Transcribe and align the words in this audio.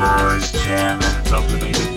Spurs 0.00 0.52
Jam. 0.64 0.98
Something 1.26 1.89